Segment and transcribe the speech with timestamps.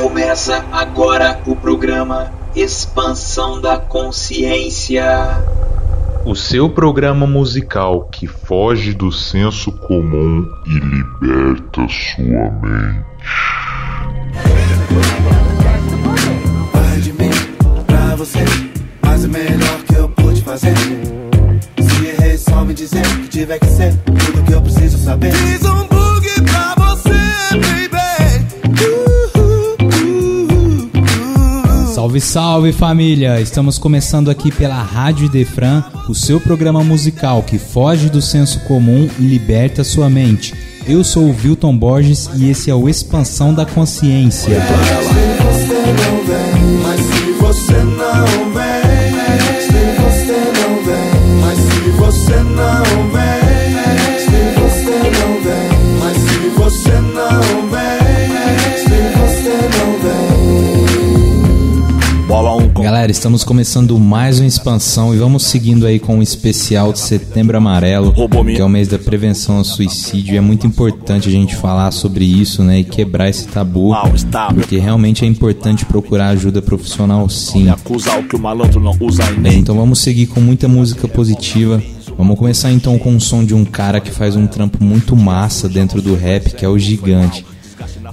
[0.00, 5.04] Começa agora o programa Expansão da Consciência.
[6.24, 13.06] O seu programa musical que foge do senso comum e liberta sua mente.
[16.72, 17.30] Vai de mim
[17.84, 18.44] pra você,
[19.02, 20.76] mas o melhor que eu pude fazer.
[20.76, 25.32] Se errei, só me dizer que tiver que ser tudo que eu preciso saber.
[25.32, 25.87] Fiz um
[32.08, 33.38] Salve, salve família!
[33.38, 39.06] Estamos começando aqui pela Rádio Defran, o seu programa musical que foge do senso comum
[39.18, 40.54] e liberta sua mente.
[40.86, 44.58] Eu sou o Wilton Borges e esse é o Expansão da Consciência.
[63.08, 67.56] Galera, estamos começando mais uma expansão e vamos seguindo aí com o especial de Setembro
[67.56, 68.12] Amarelo,
[68.54, 70.34] que é o mês da prevenção ao suicídio.
[70.34, 73.94] E é muito importante a gente falar sobre isso, né, e quebrar esse tabu,
[74.54, 77.70] porque realmente é importante procurar ajuda profissional sim.
[79.40, 81.82] Bem, então vamos seguir com muita música positiva.
[82.18, 85.66] Vamos começar então com o som de um cara que faz um trampo muito massa
[85.66, 87.42] dentro do rap, que é o Gigante.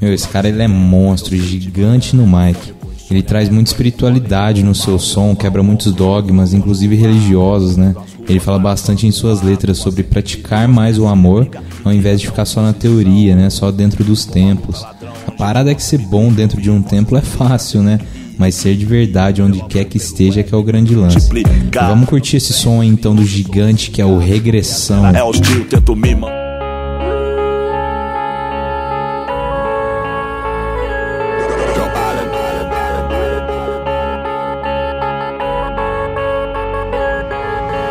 [0.01, 2.74] Meu, esse cara ele é monstro, gigante no mic.
[3.09, 7.95] Ele traz muita espiritualidade no seu som, quebra muitos dogmas, inclusive religiosos, né?
[8.27, 11.47] Ele fala bastante em suas letras sobre praticar mais o amor,
[11.83, 13.49] ao invés de ficar só na teoria, né?
[13.49, 14.83] Só dentro dos templos.
[15.27, 17.99] A parada é que ser bom dentro de um templo é fácil, né?
[18.37, 21.29] Mas ser de verdade onde quer que esteja que é o grande lance.
[21.73, 25.05] Vamos curtir esse som aí, então do gigante que é o Regressão.
[25.07, 26.15] É hostil, tento me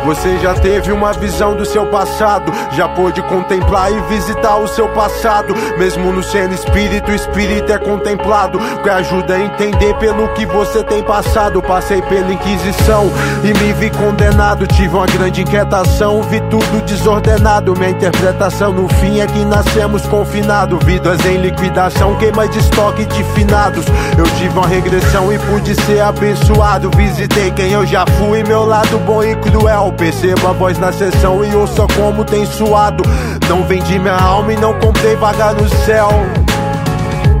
[0.05, 4.87] Você já teve uma visão do seu passado, já pôde contemplar e visitar o seu
[4.89, 5.55] passado.
[5.79, 10.83] Mesmo no sendo espírito, o espírito é contemplado, que ajuda a entender pelo que você
[10.83, 11.59] tem passado.
[11.61, 13.11] Passei pela Inquisição
[13.43, 14.67] e me vi condenado.
[14.67, 17.73] Tive uma grande inquietação, vi tudo desordenado.
[17.75, 20.83] Minha interpretação no fim é que nascemos confinados.
[20.85, 23.85] Vidas em liquidação, queima de estoque de finados.
[24.15, 26.91] Eu tive uma regressão e pude ser abençoado.
[26.95, 29.94] Visitei quem eu já fui, meu lado bom e cruel.
[29.97, 33.03] Perceba a voz na sessão e ouça como tem suado.
[33.47, 36.09] Não vendi minha alma e não comprei vaga no céu.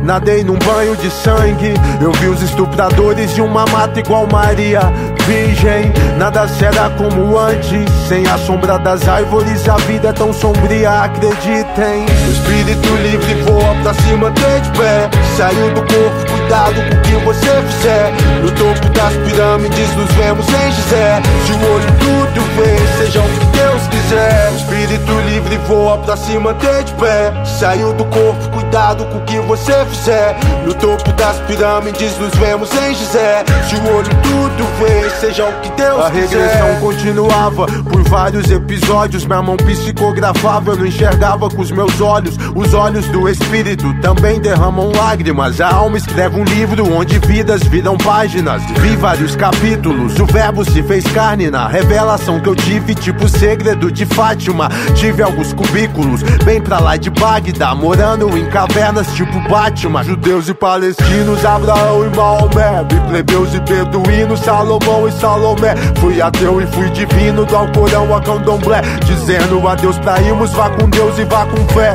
[0.05, 1.73] Nadei num banho de sangue.
[1.99, 4.81] Eu vi os estupradores de uma mata igual Maria.
[5.25, 7.91] Virgem, nada será como antes.
[8.07, 10.91] Sem a sombra das árvores, a vida é tão sombria.
[11.01, 12.05] Acreditem.
[12.05, 15.09] O espírito livre voa pra cima, tem de pé.
[15.35, 18.13] Saiu do corpo, cuidado com o que você fizer.
[18.41, 21.21] No topo das pirâmides, nos vemos em Gizé.
[21.45, 24.51] Se o olho tudo vê, seja o que Deus quiser.
[24.51, 27.33] O espírito livre voa pra cima, tem de pé.
[27.45, 30.37] Saiu do corpo, cuidado com o que você fizer.
[30.65, 33.43] No topo das pirâmides, nos vemos em Gizé.
[33.67, 36.37] Se o olho tudo vê, seja o que Deus A quiser.
[36.37, 39.25] regressão continuava por vários episódios.
[39.25, 42.35] Minha mão psicografava, eu não enxergava com os meus olhos.
[42.55, 45.59] Os olhos do espírito também derramam lágrimas.
[45.59, 48.61] A alma escreve um livro onde vidas viram páginas.
[48.79, 53.91] Vi vários capítulos, o verbo se fez carne na revelação que eu tive, tipo segredo
[53.91, 54.69] de Fátima.
[54.95, 60.03] Tive alguns cubículos, bem pra lá de Bagdá, morando em cavernas tipo Batman.
[60.03, 62.83] Judeus e palestinos, Abraão e Maomé.
[63.07, 65.75] Plebeus e beduínos, Salomão e Salomé.
[65.99, 68.81] Fui ateu e fui divino, do Alcorão a Candomblé.
[69.05, 71.93] Dizendo adeus pra irmos, vá com Deus e vá com fé.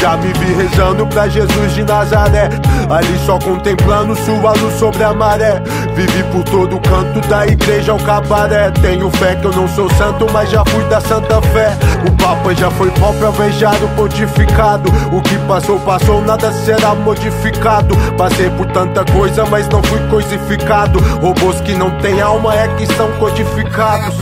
[0.00, 2.48] Já me vi rezando pra Jesus de Nazaré.
[2.90, 5.62] Ali só contemplando sua luz sobre a maré.
[5.94, 8.70] Vivi por todo canto da igreja ao cabaré.
[8.70, 11.76] Tenho fé que eu não sou santo, mas já fui da santa fé.
[12.06, 14.90] O Papa já foi próprio alvejado, pontificado.
[15.12, 17.96] O que passou, passou, nada será modificado.
[18.16, 20.98] Passei por tanta coisa, mas não fui coisificado.
[21.20, 24.14] Robôs que não têm alma é que são codificados.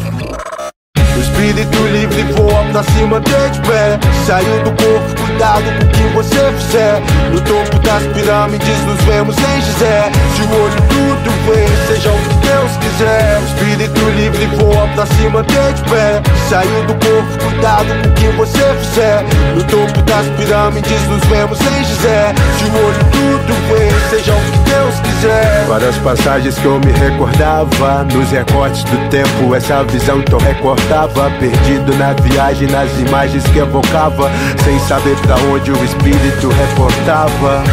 [1.17, 3.99] O espírito livre voa pra cima, de pé.
[4.27, 7.03] Saiu do corpo, cuidado com o que você fizer.
[7.33, 10.11] No topo das pirâmides, nos vemos em Gizé.
[10.35, 13.43] Se o olho tudo vê, seja o que Deus quiser.
[13.43, 16.23] Espírito livre voa pra cima, tem de pé.
[16.49, 19.25] Saiu do corpo, cuidado com o que você fizer.
[19.55, 22.35] No topo das pirâmides, nos vemos em Gizé.
[22.59, 25.65] Se o olho tudo vê, seja o que Deus quiser.
[25.67, 31.31] Várias passagens que eu me recordava, nos recortes do tempo, essa visão então recordava.
[31.41, 34.31] Perdido na viagem, nas imagens que evocava,
[34.65, 37.65] sem saber da onde o espírito reportava.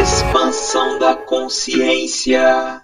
[0.00, 2.80] Expansão da consciência.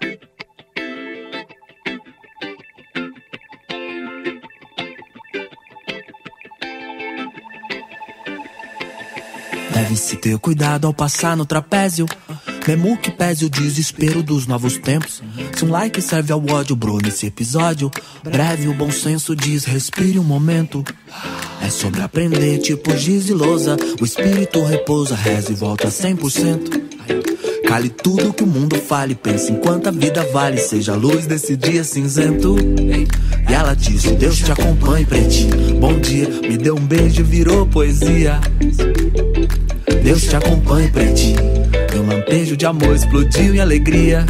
[9.73, 12.05] Deve-se ter cuidado ao passar no trapézio.
[12.67, 15.21] Mesmo que pese o desespero dos novos tempos.
[15.55, 17.91] Se um like serve ao ódio, bro, nesse episódio.
[18.23, 20.83] Breve, o bom senso diz: respire um momento.
[21.61, 23.77] É sobre aprender, tipo giz e lousa.
[24.01, 26.85] O espírito repousa, reza e volta 100%.
[27.67, 31.55] Cale tudo que o mundo fale, pense enquanto a vida vale, seja a luz desse
[31.55, 32.55] dia cinzento.
[32.57, 35.79] E ela disse: Deus te acompanhe, pretinho.
[35.79, 38.39] Bom dia, me deu um beijo, virou poesia.
[40.05, 41.41] Deus te acompanhe, pretinho.
[41.91, 44.23] Meu lampejo de amor explodiu em alegria.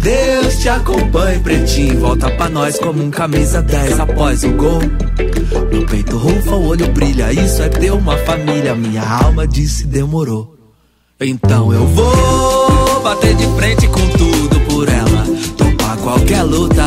[0.00, 2.00] Deus te acompanhe, pretinho.
[2.00, 4.80] Volta pra nós como um camisa 10 após o gol.
[5.70, 7.30] Meu peito rufa, o olho brilha.
[7.34, 8.74] Isso é ter uma família.
[8.74, 10.56] Minha alma disse: demorou.
[11.20, 15.26] Então eu vou bater de frente com tudo por ela.
[15.54, 16.86] Topar qualquer luta.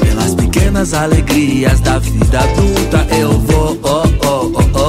[0.00, 3.06] Pelas pequenas alegrias da vida adulta.
[3.16, 4.79] Eu vou, oh, oh, oh, oh.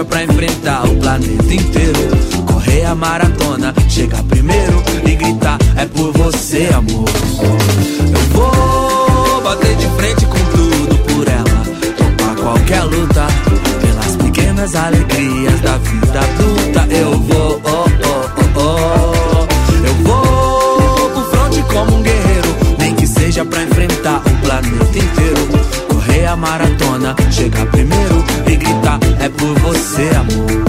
[0.00, 1.98] Seja pra enfrentar o planeta inteiro.
[2.46, 7.06] Correr a maratona, chegar primeiro e gritar: É por você, amor.
[8.00, 11.62] Eu vou bater de frente com tudo por ela.
[11.98, 13.26] Topar qualquer luta.
[13.82, 16.94] Pelas pequenas alegrias da vida adulta.
[16.94, 19.86] Eu vou, oh, oh, oh, oh.
[19.86, 22.56] Eu vou pro fronte como um guerreiro.
[22.78, 25.48] Nem que seja pra enfrentar o planeta inteiro.
[25.92, 28.89] Correr a maratona, chegar primeiro e gritar:
[29.22, 30.64] É por você, amor.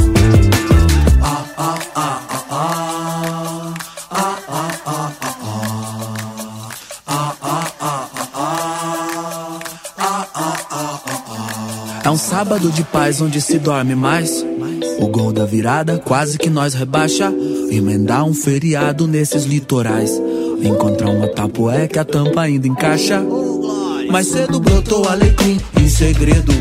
[1.21, 3.74] Ah, ah, ah, ah, ah.
[4.12, 5.42] Ah, ah, ah, ah,
[8.33, 8.51] ah.
[9.98, 11.00] Ah, ah, ah, ah,
[11.30, 12.01] ah.
[12.03, 14.45] É um sábado de paz onde se dorme mais.
[15.00, 17.33] O gol da virada quase que nós rebaixa.
[17.71, 20.12] Emendar um feriado nesses litorais.
[20.62, 23.24] Encontrar uma tapoé que a tampa ainda encaixa.
[24.12, 26.51] Mais cedo brotou alecrim em segredo.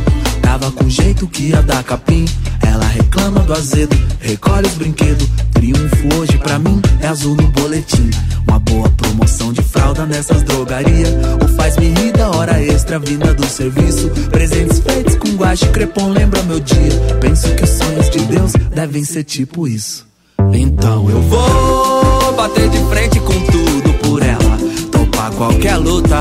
[0.60, 2.26] Tava com jeito que ia dar capim.
[2.60, 5.26] Ela reclama do azedo, recolhe os brinquedos.
[5.54, 8.10] Triunfo hoje pra mim é azul no boletim.
[8.46, 11.08] Uma boa promoção de fralda nessas drogarias.
[11.42, 14.10] O faz-me rir da hora extra vinda do serviço.
[14.30, 16.92] Presentes feitos com guache crepom lembra meu dia.
[17.22, 20.06] Penso que os sonhos de Deus devem ser tipo isso.
[20.52, 24.58] Então eu vou bater de frente com tudo por ela.
[24.92, 26.20] Topar qualquer luta.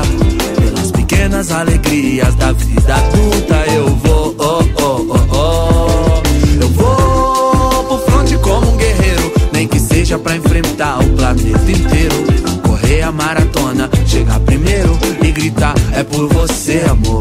[0.56, 3.66] Pelas pequenas alegrias da vida adulta.
[3.74, 4.19] Eu vou,
[10.10, 12.16] Seja pra enfrentar o planeta inteiro.
[12.66, 17.20] Correr a maratona, chegar primeiro e gritar: É por você, amor.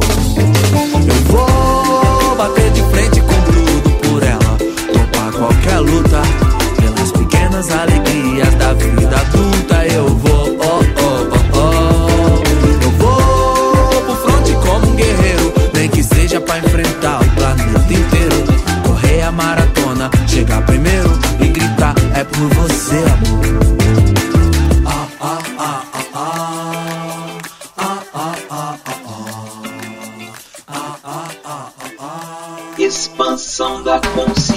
[34.09, 34.48] Expansão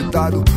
[0.00, 0.49] e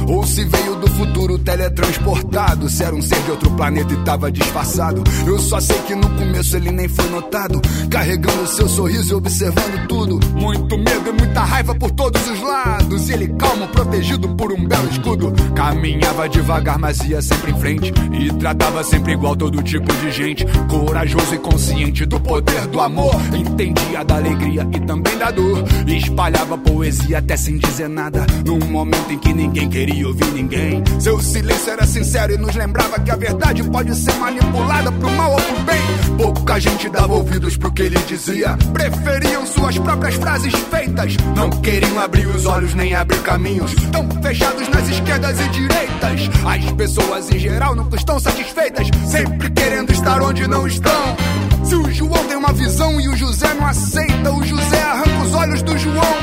[2.13, 5.03] teletransportado, se era um ser de outro planeta e tava disfarçado.
[5.25, 9.88] Eu só sei que no começo ele nem foi notado, carregando seu sorriso e observando
[9.88, 10.20] tudo.
[10.34, 14.65] Muito medo e muita raiva por todos os lados, e ele calmo, protegido por um
[14.65, 15.34] belo escudo.
[15.55, 20.46] Caminhava devagar, mas ia sempre em frente, e tratava sempre igual todo tipo de gente.
[20.70, 25.63] Corajoso e consciente do poder do amor, entendia da alegria e também da dor.
[25.88, 30.84] Espalhava poesia até sem dizer nada, num momento em que ninguém queria ouvir ninguém.
[31.00, 35.31] Seu silêncio era sincero e nos lembrava que a verdade pode ser manipulada pro mal
[35.31, 35.81] ou pro bem.
[36.17, 41.15] Pouca gente dava ouvidos pro que ele dizia, preferiam suas próprias frases feitas.
[41.33, 46.29] Não queriam abrir os olhos nem abrir caminhos, tão fechados nas esquerdas e direitas.
[46.45, 51.15] As pessoas em geral nunca estão satisfeitas, sempre querendo estar onde não estão.
[51.63, 55.33] Se o João tem uma visão e o José não aceita, o José arranca os
[55.33, 56.17] olhos do João.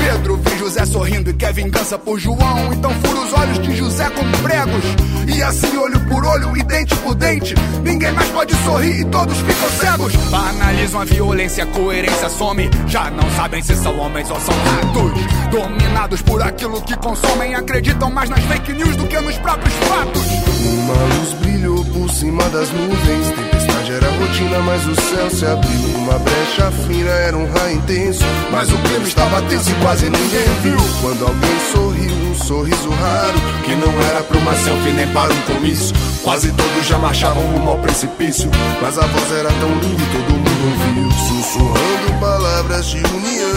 [0.00, 4.08] Pedro vê José sorrindo e quer vingança por João, então fura os olhos de José
[4.10, 5.07] com pregos.
[5.28, 7.54] E assim, olho por olho e dente por dente,
[7.84, 10.12] ninguém mais pode sorrir e todos ficam cegos.
[10.32, 12.70] Analisam a violência, a coerência some.
[12.86, 15.12] Já não sabem se são homens ou são ratos.
[15.50, 20.22] Dominados por aquilo que consomem, acreditam mais nas fake news do que nos próprios fatos.
[20.66, 23.47] Uma luz brilhou por cima das nuvens
[23.88, 25.88] Tempestade era rotina, mas o céu se abriu.
[25.96, 28.22] Uma brecha fina era um raio intenso.
[28.50, 30.76] Mas o clima estava tenso e quase ninguém viu.
[31.00, 35.40] Quando alguém sorriu, um sorriso raro Que não era pra uma selfie nem para um
[35.42, 38.50] comício Quase todos já marchavam rumo ao precipício.
[38.82, 41.10] Mas a voz era tão linda e todo mundo ouviu.
[41.28, 43.48] Sussurrando palavras de união.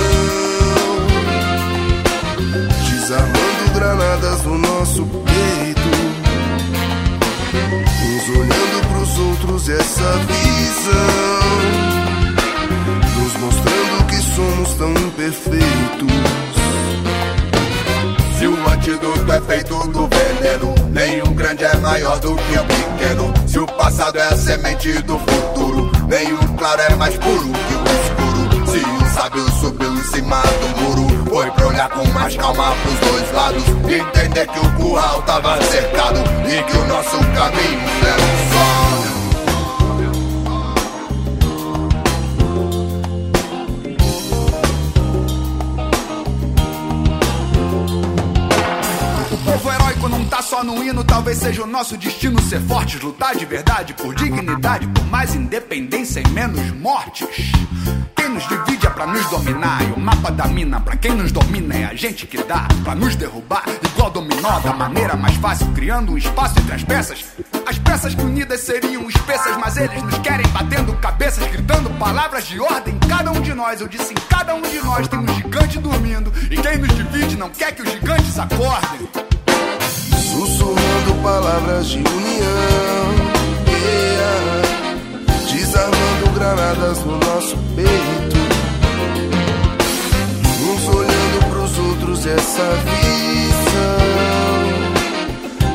[2.90, 6.11] Desarmando granadas no nosso peito
[7.53, 11.41] Uns olhando pros outros essa visão.
[13.17, 16.12] Nos mostrando que somos tão imperfeitos
[18.39, 23.34] Se o antídoto é feito do veneno, nenhum grande é maior do que o pequeno.
[23.48, 27.51] Se o passado é a semente do futuro, nenhum claro é mais puro
[29.32, 33.32] que o subiu em cima do muro, foi pra olhar com mais calma pros dois
[33.34, 33.63] lados.
[33.68, 39.00] Entender que o curral tava cercado e que o nosso caminho era um só.
[50.10, 53.93] Não tá só no hino, talvez seja o nosso destino ser fortes, lutar de verdade
[53.93, 57.51] por dignidade, por mais independência e menos mortes.
[58.15, 61.31] Quem nos divide é pra nos dominar, e o mapa da mina pra quem nos
[61.31, 65.67] domina é a gente que dá pra nos derrubar, igual dominó, da maneira mais fácil,
[65.74, 67.25] criando um espaço entre as peças.
[67.65, 72.60] As peças que unidas seriam espessas, mas eles nos querem batendo cabeças, gritando palavras de
[72.60, 72.98] ordem.
[73.08, 76.34] Cada um de nós, eu disse, em cada um de nós tem um gigante dormindo,
[76.50, 79.10] e quem nos divide não quer que os gigantes acordem
[81.51, 83.12] palavras de união.
[83.67, 84.62] Yeah.
[85.51, 88.38] Desarmando granadas no nosso peito.
[90.63, 94.00] Uns olhando pros outros essa visão.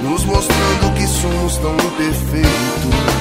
[0.03, 3.16] Nos mostrando que somos tão imperfeitos.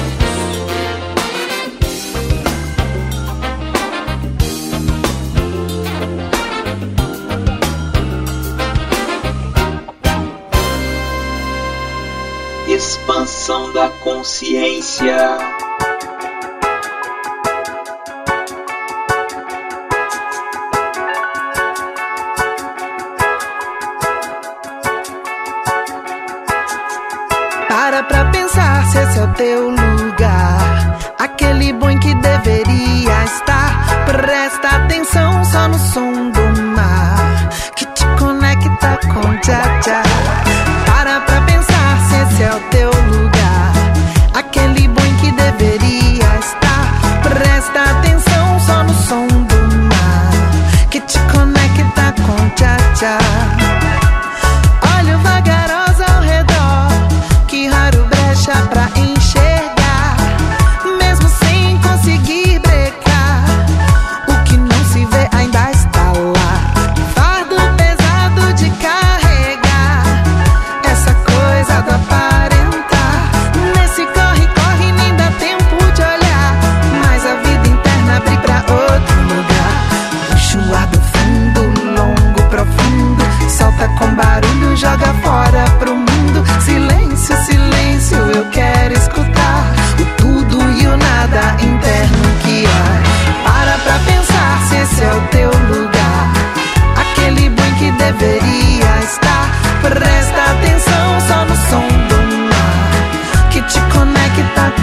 [13.06, 15.38] expansão da consciência.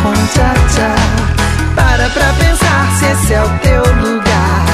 [0.10, 4.66] um Para pra pensar se esse é o teu lugar.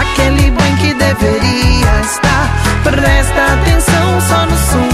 [0.00, 2.50] Aquele bem que deveria estar.
[2.82, 4.91] Presta atenção só no som.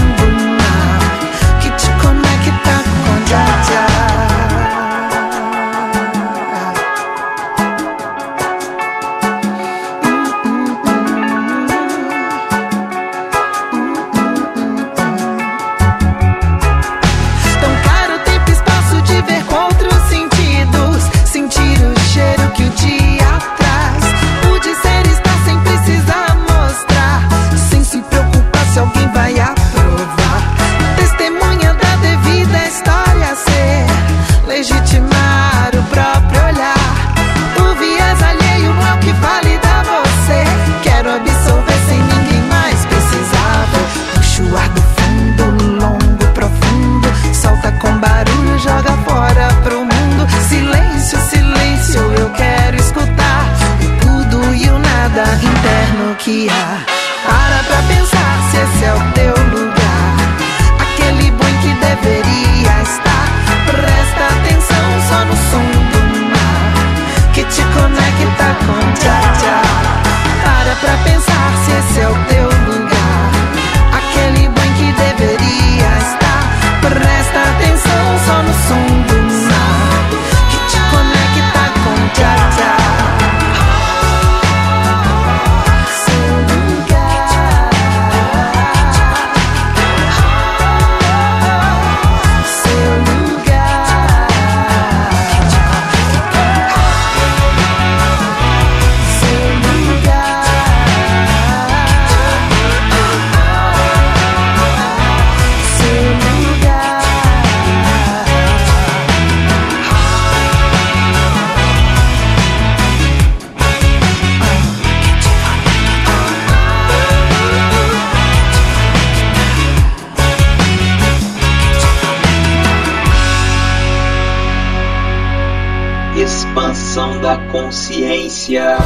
[127.51, 128.77] consciência.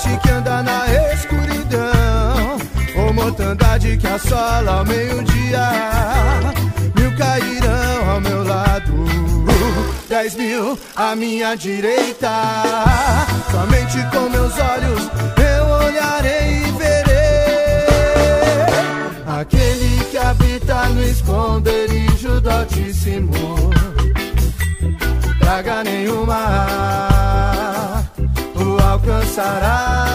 [0.00, 2.58] Peixe que anda na escuridão,
[2.96, 5.70] ou mortandade que assola ao meio-dia.
[6.96, 9.06] Mil cairão ao meu lado,
[10.08, 12.30] dez mil à minha direita.
[13.50, 17.50] Somente com meus olhos eu olharei e verei
[19.26, 23.70] aquele que habita no esconderijo do Altíssimo.
[25.38, 27.09] Praga nenhuma
[29.30, 30.06] alcançará.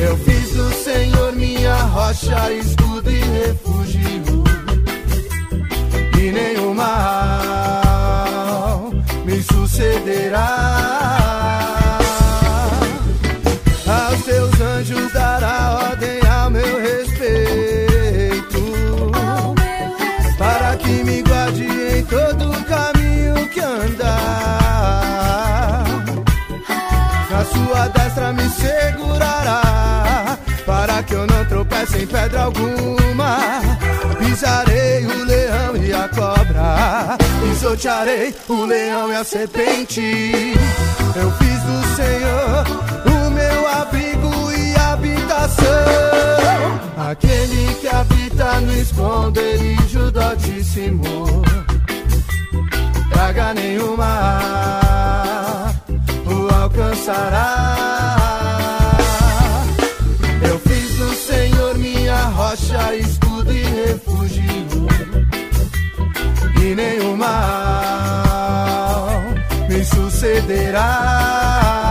[0.00, 4.00] Eu fiz do Senhor minha rocha, escudo e refúgio,
[6.18, 6.90] e nenhum mal
[9.24, 10.67] me sucederá.
[31.78, 33.38] Não tropece em pedra alguma.
[34.18, 40.00] Pisarei o leão e a cobra, pisotearei o leão e a serpente.
[41.14, 42.64] Eu fiz do Senhor
[43.06, 45.64] o meu abrigo e habitação.
[47.10, 51.26] Aquele que habita no esconderijo do Altíssimo,
[53.10, 54.20] praga nenhuma
[56.26, 57.88] o alcançará.
[62.88, 64.42] Rocha, escudo e refúgio,
[66.60, 67.28] e nenhum mal
[69.68, 71.87] me sucederá.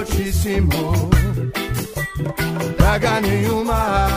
[0.00, 1.10] Altíssimo
[2.78, 4.08] praga nenhuma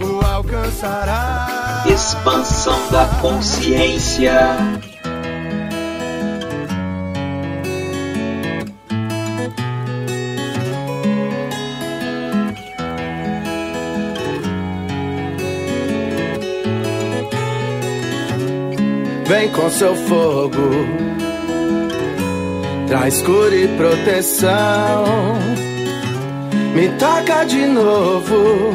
[0.00, 1.82] o alcançará.
[1.92, 4.32] Expansão da consciência.
[19.26, 21.05] Vem com seu fogo,
[22.86, 25.04] traz cura e proteção.
[26.74, 28.74] Me toca de novo,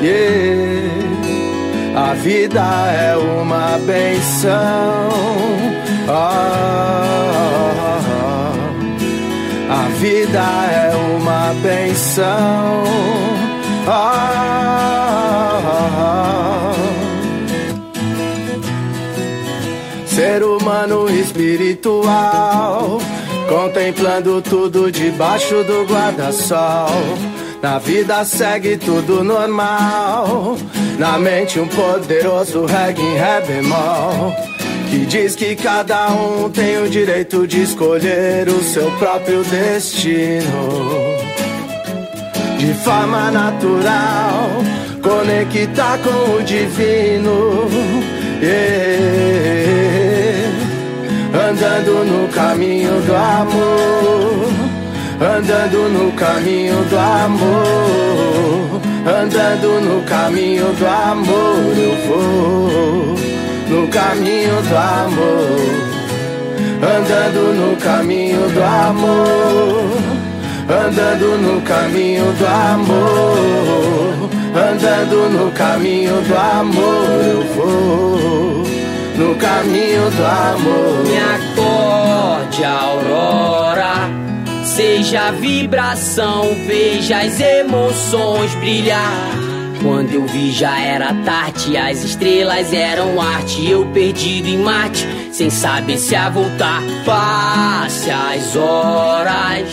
[0.00, 1.04] yeah.
[1.96, 5.08] A vida é uma benção.
[6.08, 6.40] Ah,
[9.70, 12.82] a vida é uma benção.
[13.86, 14.34] Ah,
[20.06, 22.98] ser humano espiritual,
[23.54, 26.90] contemplando tudo debaixo do guarda-sol.
[27.62, 30.56] Na vida segue tudo normal.
[30.98, 34.34] Na mente um poderoso reggae em ré bemol.
[34.90, 40.68] Que diz que cada um tem o direito de escolher o seu próprio destino.
[42.58, 44.50] De forma natural,
[45.00, 47.68] conectar com o divino.
[48.42, 49.83] Yeah.
[51.48, 54.74] Andando no caminho do amor.
[55.20, 63.14] andando no caminho do amor, andando no caminho do amor, eu vou
[63.68, 65.60] no caminho do amor,
[66.82, 69.98] andando no caminho do amor,
[70.68, 78.73] andando no caminho do amor, andando no caminho do amor, eu vou
[79.16, 81.04] no caminho do amor.
[81.04, 84.24] Me acorde, aurora.
[84.64, 89.44] Seja a vibração, veja as emoções brilhar.
[89.82, 93.68] Quando eu vi já era tarde, as estrelas eram arte.
[93.68, 96.80] Eu perdido em Marte, sem saber se a voltar.
[97.04, 99.68] Passe as horas,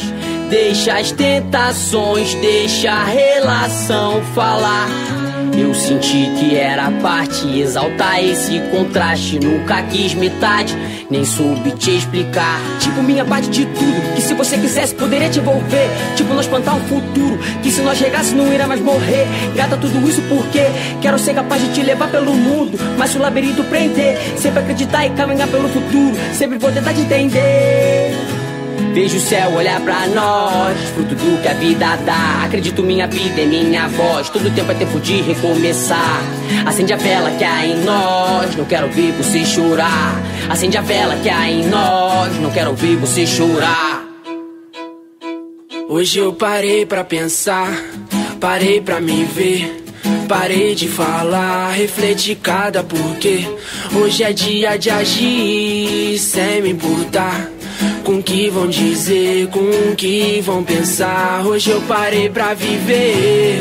[0.50, 5.31] deixa as tentações, deixa a relação falar.
[5.62, 9.40] Eu senti que era parte, exaltar esse contraste.
[9.40, 10.76] Nunca quis metade,
[11.08, 12.60] nem soube te explicar.
[12.80, 15.88] Tipo, minha parte de tudo, que se você quisesse poderia te envolver.
[16.16, 19.28] Tipo, nós plantar um futuro, que se nós chegasse não irá mais morrer.
[19.56, 20.66] Gata, tudo isso porque
[21.00, 22.76] quero ser capaz de te levar pelo mundo.
[22.98, 26.18] Mas se o labirinto prender, sempre acreditar e caminhar pelo futuro.
[26.34, 28.31] Sempre vou tentar te entender.
[28.94, 32.44] Vejo o céu olhar pra nós, fruto do que a vida dá.
[32.46, 36.22] Acredito minha vida é minha voz, todo tempo é tempo de recomeçar.
[36.66, 40.22] Acende a vela que há em nós, não quero ver você chorar.
[40.50, 44.04] Acende a vela que há em nós, não quero ver você chorar.
[45.88, 47.70] Hoje eu parei pra pensar,
[48.40, 49.82] parei pra me ver.
[50.28, 53.46] Parei de falar, refleti cada porquê.
[53.94, 57.50] Hoje é dia de agir sem me importar.
[58.04, 61.46] Com o que vão dizer, com o que vão pensar.
[61.46, 63.60] Hoje eu parei pra viver.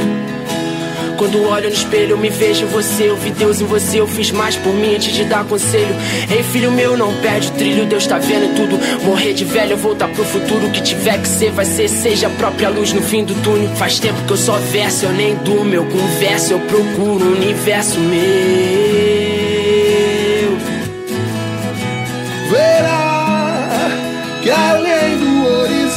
[1.21, 3.11] Quando olho no espelho, me vejo em você.
[3.11, 5.95] Eu vi Deus em você, eu fiz mais por mim antes de dar conselho.
[6.31, 8.79] Ei, filho meu, não perde o trilho, Deus tá vendo tudo.
[9.05, 10.67] Morrer de velho, voltar pro futuro.
[10.67, 11.89] O que tiver que ser, vai ser.
[11.89, 13.69] Seja a própria luz no fim do túnel.
[13.77, 15.75] Faz tempo que eu só verso, eu nem durmo.
[15.75, 19.10] Eu converso, eu procuro um universo meu.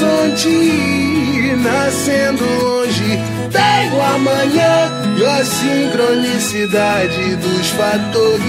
[0.04, 3.20] Horizonte, nascendo longe,
[3.52, 8.44] tem o amanhã e a sincronicidade dos fatores.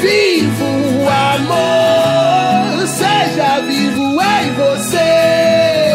[0.00, 5.87] Vivo o amor, seja vivo em você.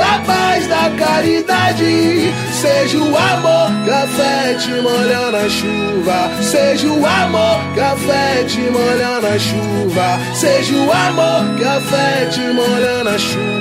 [0.00, 6.30] A paz da caridade, seja o amor que afete molhando a chuva.
[6.40, 10.18] Seja o amor que afete molhando a chuva.
[10.34, 13.58] Seja o amor que afete molhando a chuva.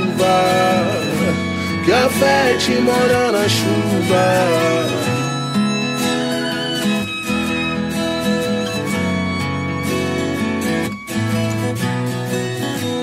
[1.84, 4.68] Que afete molhando a chuva.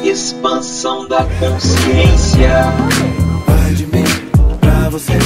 [0.04, 3.23] Expansão da consciência.
[4.94, 5.18] Você,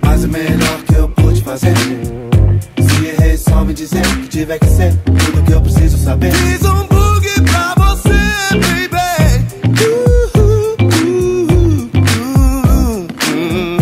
[0.00, 1.74] mas o melhor que eu pude fazer.
[1.76, 6.32] Se errei, só me dizer que tiver que ser tudo que eu preciso saber.
[6.32, 8.08] Fiz um bug pra você,
[8.54, 8.96] baby.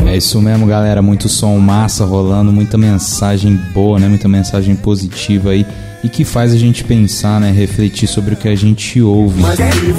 [0.09, 1.01] É isso mesmo, galera.
[1.01, 4.09] Muito som massa rolando, muita mensagem boa, né?
[4.09, 5.64] Muita mensagem positiva aí.
[6.02, 7.50] E que faz a gente pensar, né?
[7.50, 9.42] Refletir sobre o que a gente ouve.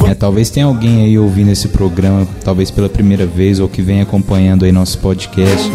[0.07, 3.99] É, talvez tenha alguém aí ouvindo esse programa, talvez pela primeira vez, ou que vem
[3.99, 5.69] acompanhando aí nosso podcast.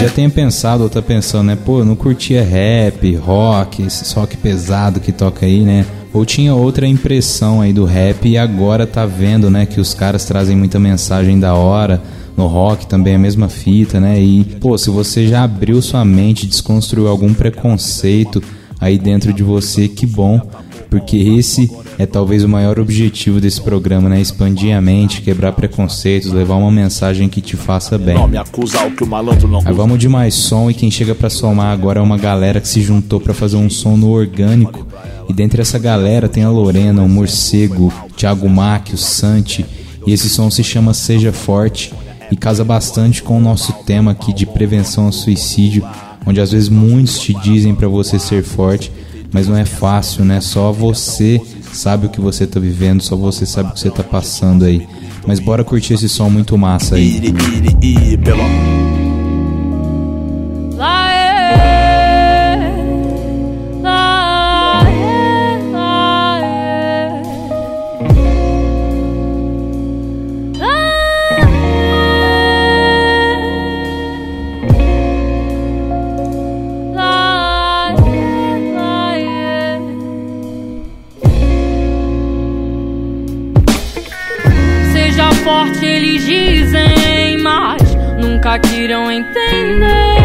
[0.00, 1.56] Já tenha pensado ou tá pensando, né?
[1.56, 5.86] Pô, eu não curtia rap, rock, esse rock pesado que toca aí, né?
[6.12, 9.66] Ou tinha outra impressão aí do rap e agora tá vendo, né?
[9.66, 12.02] Que os caras trazem muita mensagem da hora
[12.36, 14.20] no rock também a mesma fita, né?
[14.20, 18.42] E, pô, se você já abriu sua mente, desconstruiu algum preconceito
[18.80, 20.40] aí dentro de você, que bom,
[20.90, 24.20] porque esse é talvez o maior objetivo desse programa, né?
[24.20, 28.16] Expandir a mente, quebrar preconceitos, levar uma mensagem que te faça bem.
[29.64, 32.68] Aí vamos de mais som e quem chega pra somar agora é uma galera que
[32.68, 34.86] se juntou pra fazer um som no orgânico.
[35.28, 39.66] E dentre essa galera tem a Lorena, o Morcego, o Thiago Mac, o Santi.
[40.06, 41.92] E esse som se chama Seja Forte
[42.30, 45.86] e casa bastante com o nosso tema aqui de prevenção ao suicídio,
[46.28, 48.92] onde às vezes muitos te dizem pra você ser forte,
[49.32, 50.42] mas não é fácil, né?
[50.42, 51.40] Só você
[51.72, 54.86] sabe o que você tá vivendo, só você sabe o que você tá passando aí.
[55.26, 57.18] Mas bora curtir esse som muito massa aí.
[88.48, 90.24] Nunca queiram entender.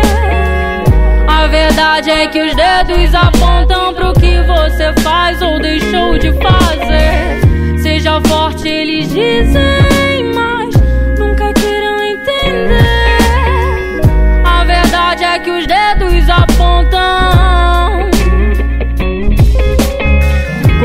[1.27, 7.41] A verdade é que os dedos apontam pro que você faz ou deixou de fazer.
[7.81, 10.62] Seja forte, eles dizem, mas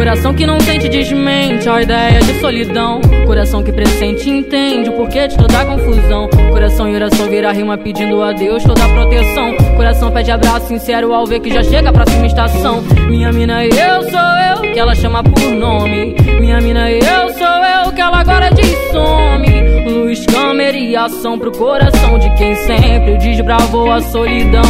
[0.08, 2.98] Coração que não sente desmente a ideia de solidão.
[3.26, 6.30] Coração que pressente entende o porquê de toda confusão.
[6.50, 9.54] Coração e oração vira rima pedindo a Deus toda a proteção.
[9.76, 12.80] Coração pede abraço sincero ao ver que já chega a próxima estação.
[13.06, 16.16] Minha mina e eu sou eu, que ela chama por nome.
[16.40, 19.92] Minha mina e eu sou eu, que ela agora diz some.
[19.92, 24.62] Luz, câmera e ação pro coração de quem sempre desbravou a solidão.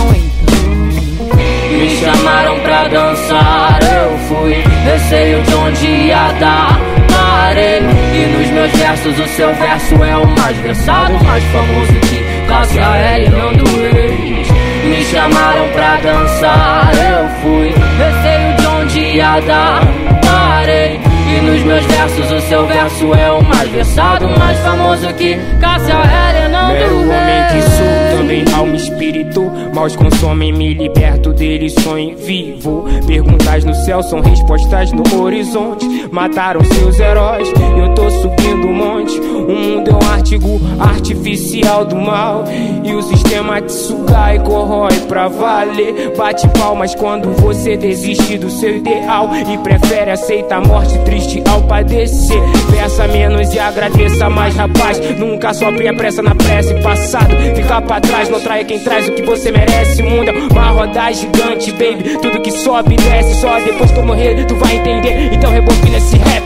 [1.78, 4.54] Me chamaram pra dançar, eu fui.
[4.84, 6.80] Receio de onde ia dar.
[7.08, 7.78] Parei.
[7.78, 12.82] E nos meus versos, o seu verso é o mais versado, mais famoso que Cássia
[12.82, 13.28] L.
[13.28, 14.48] Nando Reis.
[14.88, 17.68] Me chamaram pra dançar, eu fui.
[17.96, 19.80] Receio de onde ia dar.
[20.26, 21.00] Parei.
[21.28, 25.94] E nos meus versos, o seu verso é o mais versado, mais famoso que Cássia
[25.94, 26.48] L.
[26.48, 29.52] Nando Meu homem que sou, também alma e espírito.
[29.74, 32.84] Maus consomem, me liberto deles, sonho vivo.
[33.06, 35.86] Perguntas no céu são respostas no horizonte.
[36.10, 39.18] Mataram seus heróis, eu tô subindo o monte.
[39.18, 42.44] O mundo é um artigo artificial do mal.
[42.82, 46.12] E o sistema te suga e corrói pra valer.
[46.16, 49.30] Bate palmas quando você desiste do seu ideal.
[49.34, 52.40] E prefere aceitar a morte triste ao padecer.
[52.70, 54.98] Peça menos e agradeça mais, rapaz.
[55.18, 56.74] Nunca sofre a pressa na prece.
[56.82, 59.57] Passado, fica pra trás, não trai quem traz o que você merece.
[59.98, 62.16] O mundo é uma roda gigante, baby.
[62.22, 65.30] Tudo que sobe e desce, só depois que eu morrer tu vai entender.
[65.32, 66.44] Então rebobina esse rap!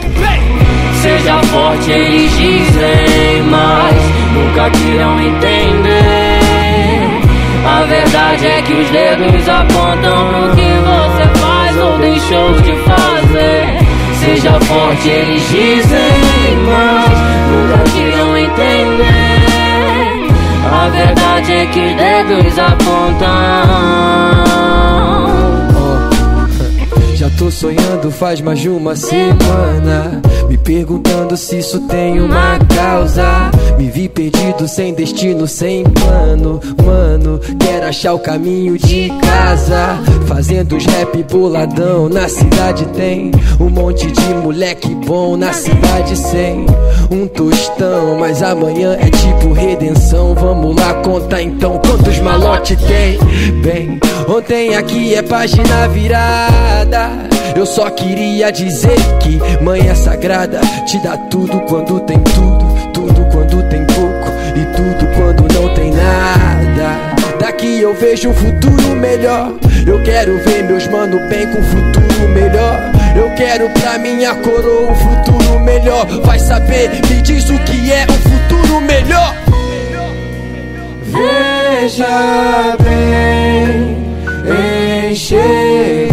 [1.02, 3.94] Seja forte, eles dizem, mas
[4.32, 6.42] nunca queiram entender.
[7.66, 13.78] A verdade é que os dedos apontam pro que você faz ou deixou de fazer.
[14.20, 17.10] Seja forte, eles dizem, mas
[17.50, 19.41] nunca queiram entender.
[20.72, 23.28] A verdade é que os dedos apontam.
[27.42, 30.22] Tô sonhando faz mais de uma semana.
[30.48, 33.50] Me perguntando se isso tem uma causa.
[33.76, 36.60] Me vi perdido, sem destino, sem plano.
[36.86, 39.98] Mano, quero achar o caminho de casa.
[40.28, 42.08] Fazendo os rap boladão.
[42.08, 45.36] Na cidade tem um monte de moleque bom.
[45.36, 46.64] Na cidade sem
[47.10, 48.20] um tostão.
[48.20, 50.32] Mas amanhã é tipo redenção.
[50.36, 53.18] Vamos lá, conta então quantos malote tem.
[53.62, 57.31] Bem, ontem aqui é página virada.
[57.54, 63.24] Eu só queria dizer que mãe é sagrada, te dá tudo quando tem tudo, tudo
[63.30, 67.12] quando tem pouco e tudo quando não tem nada.
[67.38, 69.52] Daqui eu vejo um futuro melhor.
[69.86, 72.78] Eu quero ver meus mano bem com um futuro melhor.
[73.14, 76.06] Eu quero pra minha coroa um futuro melhor.
[76.24, 79.34] Vai saber, me diz o que é um futuro melhor.
[81.04, 84.06] Veja bem,
[85.10, 86.11] enxergar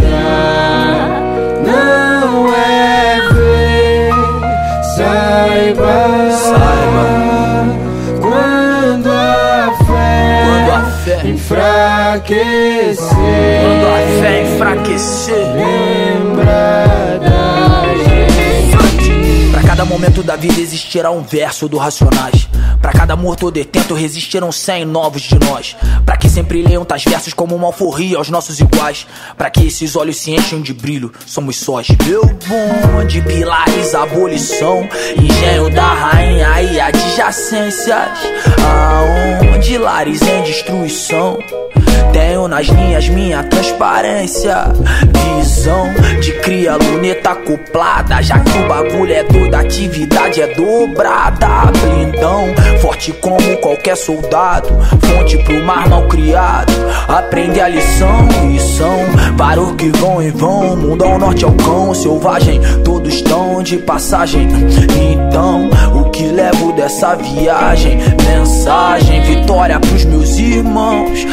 [11.49, 19.51] enfraquecer, Quando a fé enfraquecer, lembra da gente.
[19.51, 22.48] Pra cada momento da vida existirá um verso do Racionais.
[22.89, 25.75] Pra cada morto ou detento resistirão cem novos de nós.
[26.03, 29.05] Pra que sempre leiam tais versos como uma alforria aos nossos iguais.
[29.37, 31.87] Pra que esses olhos se enchem de brilho, somos sós.
[32.03, 34.89] Meu bonde, pilares, abolição.
[35.15, 38.17] Engenho da rainha e adjacências.
[38.57, 41.37] Aonde lares em destruição.
[42.11, 44.65] Tenho nas linhas minha transparência.
[45.37, 45.87] Visão
[46.21, 48.21] de cria luneta acoplada.
[48.21, 51.71] Já que o bagulho é doido, a atividade é dobrada.
[51.71, 52.47] Blindão,
[52.81, 54.69] forte como qualquer soldado.
[55.01, 56.73] Fonte pro mar mal criado.
[57.07, 58.27] Aprende a lição
[58.79, 60.77] são para que vão e vão.
[60.77, 62.61] Mundo ao norte ao cão, selvagem.
[62.83, 64.47] Todos estão de passagem.
[65.11, 67.99] Então, o que levo dessa viagem?
[68.25, 71.25] Mensagem, vitória pros meus irmãos.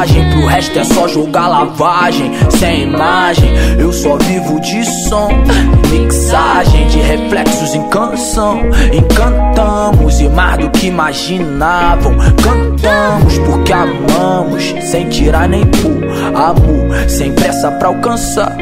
[0.00, 2.32] Coragem, pro resto é só jogar lavagem.
[2.58, 5.28] Sem imagem, eu só vivo de som.
[5.90, 8.62] Mixagem de reflexos em canção.
[8.94, 12.16] Encantamos e mais do que imaginavam.
[12.42, 16.08] Cantamos porque amamos, sem tirar nem pôr.
[16.34, 18.56] Amor, sem pressa pra alcançar.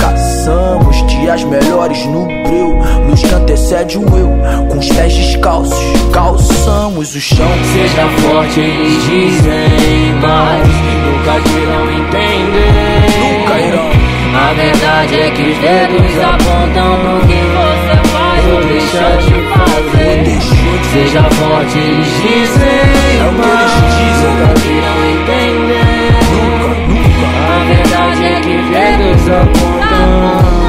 [0.00, 2.78] Caçamos e as melhores no breu.
[3.08, 4.30] Luz que antecede o eu,
[4.68, 5.78] com os pés descalços,
[6.12, 7.48] calçamos o chão.
[7.72, 10.68] Seja forte, eles dizem, mas
[11.04, 13.38] nunca irão entender.
[13.38, 13.90] Nunca irão.
[14.34, 19.84] A verdade é que os dedos apontam pro que você faz ou deixa de fazer.
[20.92, 26.12] Seja forte, eles dizem, É eles dizem, nunca irão entender.
[26.34, 27.26] Nunca, nunca.
[27.48, 30.63] A verdade é que os dedos apontam.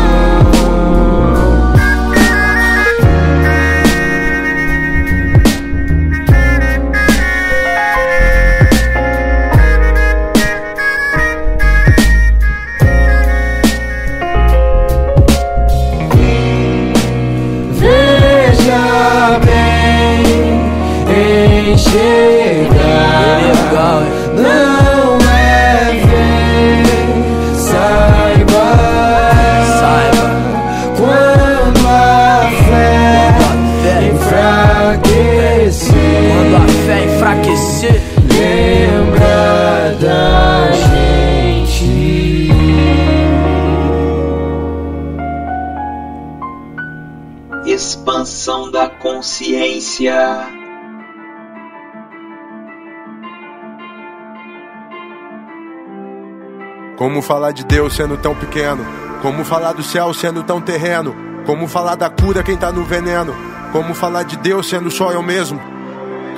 [56.97, 58.85] Como falar de Deus sendo tão pequeno?
[59.21, 61.13] Como falar do céu sendo tão terreno?
[61.45, 63.35] Como falar da cura quem tá no veneno?
[63.73, 65.59] Como falar de Deus sendo só eu mesmo?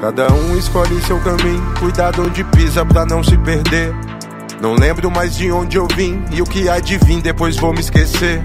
[0.01, 3.93] Cada um escolhe seu caminho, cuidado onde pisa pra não se perder.
[4.59, 7.71] Não lembro mais de onde eu vim e o que há de vir, depois vou
[7.71, 8.41] me esquecer.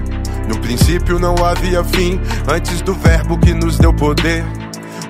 [0.46, 4.44] No princípio não havia fim, antes do verbo que nos deu poder.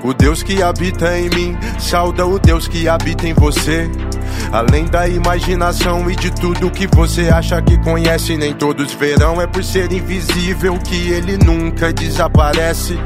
[0.04, 3.90] O Deus que habita em mim, sauda o Deus que habita em você.
[4.50, 9.40] Além da imaginação e de tudo que você acha que conhece, nem todos verão.
[9.40, 12.98] É por ser invisível que ele nunca desaparece.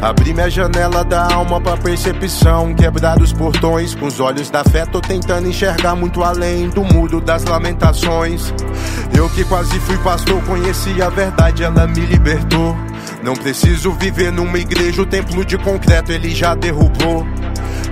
[0.00, 3.94] Abri minha janela da alma pra percepção, quebrar os portões.
[3.94, 8.52] Com os olhos da fé, tô tentando enxergar muito além do muro das lamentações.
[9.16, 12.76] Eu que quase fui pastor, conheci a verdade, ela me libertou.
[13.22, 17.26] Não preciso viver numa igreja, o templo de concreto ele já derrubou.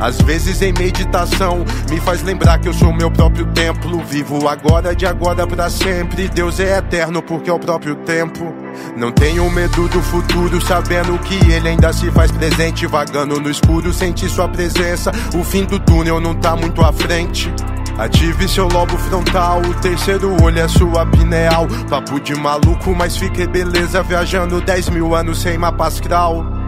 [0.01, 4.03] Às vezes em meditação me faz lembrar que eu sou meu próprio templo.
[4.05, 6.28] Vivo agora, de agora pra sempre.
[6.28, 8.53] Deus é eterno porque é o próprio tempo.
[8.97, 12.86] Não tenho medo do futuro, sabendo que ele ainda se faz presente.
[12.86, 15.12] Vagando no escuro, senti sua presença.
[15.34, 17.53] O fim do túnel não tá muito à frente.
[17.99, 21.66] Ative seu lobo frontal, o terceiro olho é sua pineal.
[21.88, 26.62] Papo de maluco, mas fiquei beleza viajando 10 mil anos sem mapa astral.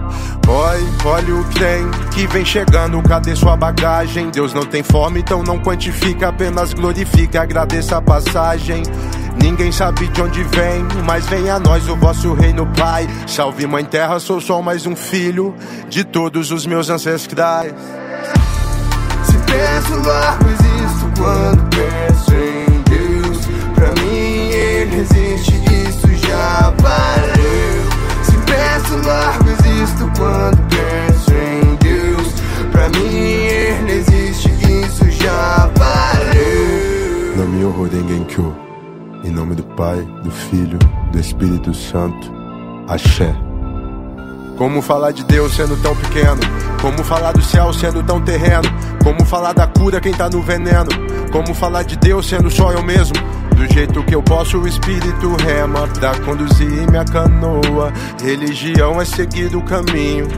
[0.46, 4.30] Oi, olha o trem que vem chegando, cadê sua bagagem?
[4.30, 8.82] Deus não tem forma, então não quantifica, apenas glorifica, agradeça a passagem.
[9.42, 13.08] Ninguém sabe de onde vem, mas vem a nós o vosso reino, Pai.
[13.26, 15.54] Salve, Mãe Terra, sou só mais um filho
[15.88, 17.72] de todos os meus ancestrais.
[19.24, 23.38] Se penso largo, existo quando penso em Deus.
[23.74, 25.52] Pra mim ele existe,
[25.88, 27.84] isso já valeu.
[28.22, 29.63] Se penso largo, existo
[30.16, 32.34] quando penso em Deus.
[32.70, 37.36] Pra mim ele existe, isso já valeu.
[37.36, 38.54] Namyo Rengenkyo.
[39.24, 40.78] Em nome do Pai, do Filho,
[41.10, 42.32] do Espírito Santo.
[42.88, 43.34] Axé.
[44.56, 46.40] Como falar de Deus sendo tão pequeno?
[46.80, 48.68] Como falar do céu sendo tão terreno?
[49.02, 50.90] Como falar da cura quem tá no veneno?
[51.32, 53.16] Como falar de Deus sendo só eu mesmo?
[53.56, 57.92] Do jeito que eu posso, o espírito rema pra conduzir minha canoa.
[58.22, 60.28] Religião é seguir o caminho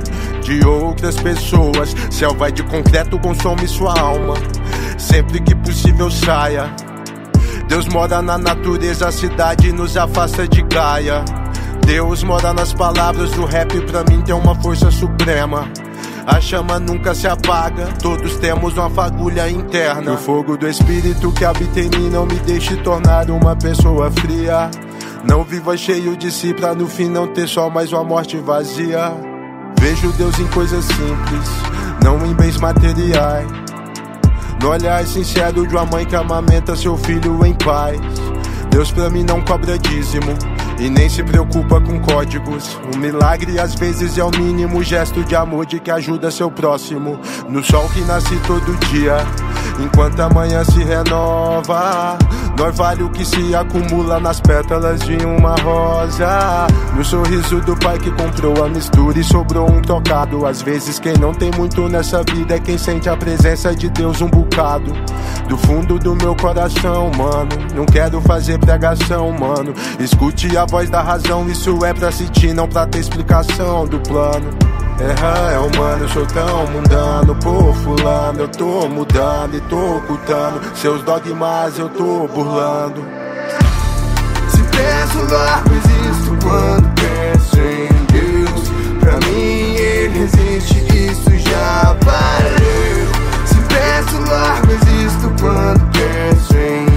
[0.43, 1.95] de outras pessoas.
[2.11, 4.35] Céu vai de concreto, consome sua alma.
[4.97, 6.75] Sempre que possível saia.
[7.69, 11.25] Deus mora na natureza, a cidade nos afasta de Gaia.
[11.87, 15.70] Deus mora nas palavras do rap, pra mim tem uma força suprema.
[16.26, 20.14] A chama nunca se apaga, todos temos uma fagulha interna.
[20.14, 24.68] O fogo do espírito que habita em mim não me deixe tornar uma pessoa fria.
[25.22, 29.12] Não viva cheio de si pra no fim não ter só mais uma morte vazia.
[29.78, 31.49] Vejo Deus em coisas simples,
[32.03, 33.47] não em bens materiais.
[34.61, 38.01] No olhar sincero de uma mãe que amamenta seu filho em paz.
[38.70, 42.79] Deus pra mim não cobra dízimo e nem se preocupa com códigos.
[42.95, 47.18] Um milagre às vezes é o mínimo gesto de amor de que ajuda seu próximo.
[47.49, 49.16] No sol que nasce todo dia,
[49.81, 52.18] enquanto amanhã se renova.
[52.59, 56.66] Nós vale o que se acumula nas pétalas de uma rosa.
[56.95, 60.47] No sorriso do pai que comprou a mistura e sobrou um tocado.
[60.47, 64.22] Às vezes, quem não tem muito nessa vida é quem sente a presença de Deus
[64.22, 64.91] um bocado.
[65.49, 67.51] Do fundo do meu coração, mano.
[67.74, 69.74] Não quero fazer pregação, mano.
[70.01, 74.51] Escute a voz da razão, isso é pra sentir, não pra ter explicação do plano.
[74.99, 77.35] É, é humano, sou tão mundano.
[77.37, 83.05] Por fulano eu tô mudando e tô ocultando Seus dogmas eu tô burlando.
[84.49, 88.69] Se penso largo, existo quando penso em Deus
[89.01, 93.07] Pra mim ele existe, isso já valeu.
[93.45, 96.95] Se penso largo, existo quando penso em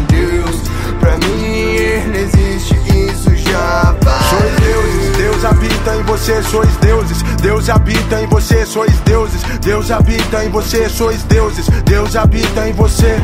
[5.40, 7.24] Deus habita em você, sois deuses.
[7.42, 9.42] Deus habita em você, sois deuses.
[9.62, 11.66] Deus habita em você, sois deuses.
[11.86, 13.16] Deus habita em você.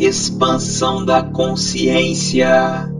[0.00, 2.92] Expansão da consciência.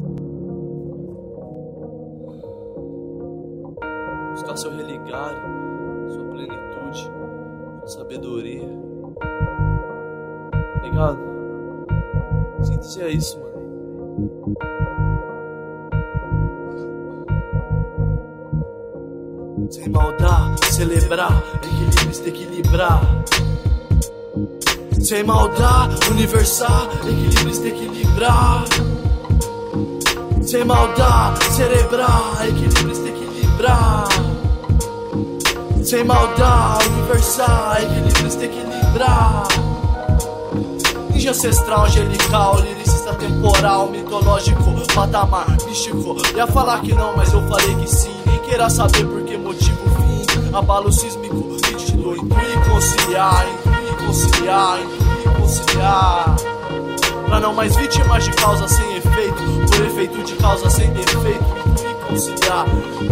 [13.02, 14.56] A isso, mano.
[19.70, 23.24] Sem maldade, celebrar, equilíbrio equilibrar.
[25.00, 28.64] Sem maldade, universal, equilíbrio se equilibrar.
[30.42, 34.04] Sem maldade, cerebral, equilíbrio se equilibrar.
[35.82, 39.71] Sem maldade, universal, equilíbrio se equilibrar.
[41.22, 46.16] Ninja ancestral, angelical, liricista temporal, mitológico, patamar, místico.
[46.34, 48.10] Ia falar que não, mas eu falei que sim.
[48.26, 50.52] Nem queira saber por que motivo fim.
[50.52, 56.36] Abalo sísmico, nítido, intuir, conciliar, intuir, conciliar, intuir, conciliar.
[57.26, 61.94] Pra não mais vítimas de causa sem efeito, por efeito de causa sem defeito, intuir,
[62.08, 62.66] conciliar.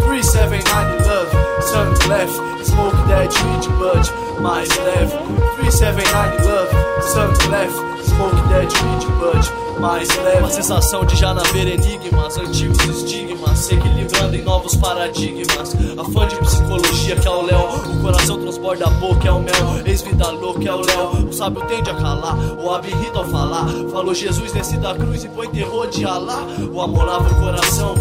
[0.05, 1.31] 379 love,
[1.63, 5.13] sun left, smoke that weed bud, mais leve.
[5.61, 6.71] 379 love,
[7.07, 7.91] sun left,
[8.21, 10.39] smoke that weed bud, mais leve.
[10.39, 15.75] Uma sensação de já naver enigmas, antigos estigmas, se equilibrando em novos paradigmas.
[15.97, 19.39] A fã de psicologia que é o Léo, o coração transborda a boca, é o
[19.39, 21.29] mel, ex-vida louca é o Léo.
[21.29, 23.67] O sábio tende a calar, o abirrita ao falar.
[23.91, 26.45] Falou Jesus desce da cruz e põe terror de Alá.
[26.71, 27.95] O amor lava o coração,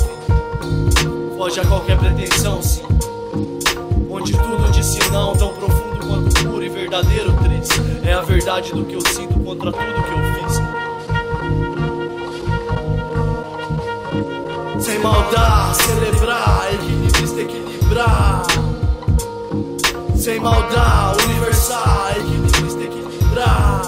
[1.36, 2.82] foge a qualquer pretensão, sim.
[4.10, 7.99] Onde tudo disse não, tão profundo quanto puro e verdadeiro, triste.
[8.20, 10.60] A verdade do que eu sinto contra tudo que eu fiz.
[14.84, 18.42] Sem maldade, celebrar, equilíbrio se equilibrar.
[20.16, 23.82] Sem maldade, universal, equilíbrio se equilibrar.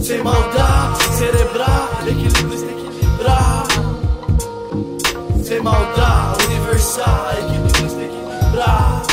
[0.00, 3.66] Sem maldade, cerebral, equilíbrio se equilibrar.
[5.42, 9.11] Sem maldade, universal, equilíbrio se equilibrar.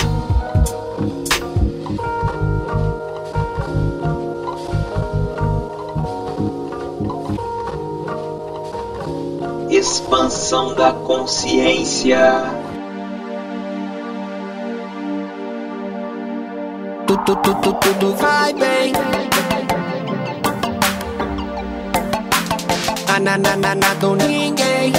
[10.50, 12.18] Expansão da consciência.
[17.06, 18.93] Tudo, tudo, tudo vai bem.
[23.08, 24.91] Ah, na, na, na, na, do ninguém.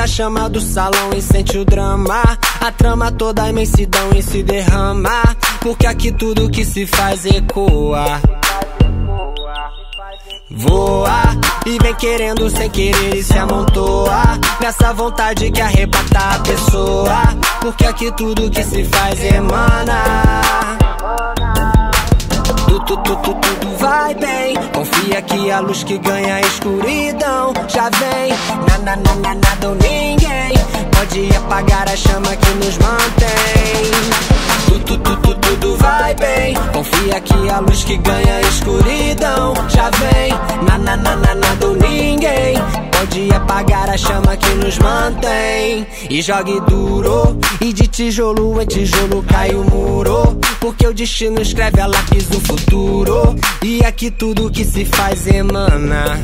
[0.00, 2.22] Acende a chama do salão e sente o drama.
[2.60, 5.22] A trama toda a imensidão e se derrama.
[5.60, 8.20] Porque aqui tudo que se faz ecoa.
[10.50, 11.22] Voa
[11.64, 17.22] e vem querendo sem querer e se amontoa Nessa vontade que arrebata a pessoa
[17.60, 20.79] Porque aqui tudo que se faz emana
[22.70, 24.56] tudo, tudo, tudo, tudo vai bem.
[24.72, 28.32] Confia que a luz que ganha a escuridão Já vem,
[28.68, 30.52] na, na, na, na, nada ou ninguém.
[30.96, 36.54] Pode apagar a chama que nos mantém tudo, tudo, tudo vai bem.
[36.72, 40.32] Confia que a luz que ganha a escuridão já vem.
[40.66, 42.56] Na, na, na, na, nada ou ninguém
[42.92, 45.86] pode apagar a chama que nos mantém.
[46.08, 50.38] E jogue duro, e de tijolo em tijolo cai o muro.
[50.60, 53.34] Porque o destino escreve a lápis do futuro.
[53.62, 56.20] E aqui tudo que se faz emana.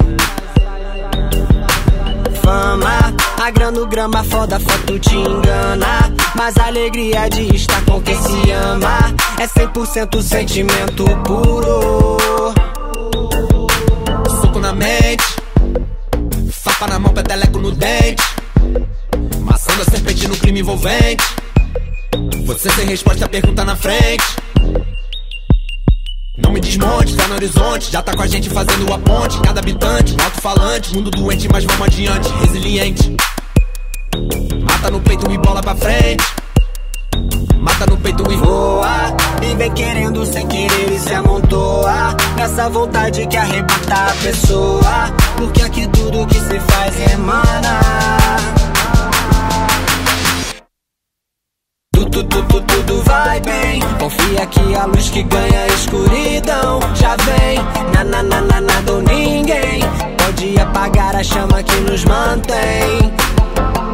[2.35, 6.12] Fama, a grana, grama, foda, foto te engana.
[6.35, 12.16] Mas a alegria de estar com quem se ama é 100% sentimento puro.
[14.41, 15.24] Soco na mente,
[16.51, 18.22] fapa na mão, peteleco no dente.
[19.41, 21.24] Maçã da serpente no crime envolvente.
[22.47, 24.24] Você sem resposta, pergunta na frente.
[26.39, 29.41] Não me desmonte, tá no horizonte, já tá com a gente fazendo a ponte.
[29.41, 33.16] Cada habitante, um alto-falante, mundo doente, mas vamos adiante, resiliente.
[34.62, 36.24] Mata no peito e bola pra frente.
[37.59, 39.16] Mata no peito e voa.
[39.43, 42.14] E vem querendo sem querer e se amontoa.
[42.37, 45.14] Nessa vontade que arrebata a pessoa.
[45.37, 47.80] Porque aqui tudo que se faz emana.
[51.93, 53.80] Tudo, tudo, tudo vai bem.
[53.99, 55.66] Confia que a luz que ganha
[61.17, 63.12] a chama que nos mantém.